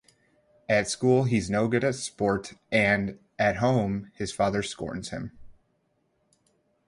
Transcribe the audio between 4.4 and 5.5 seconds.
scorns him.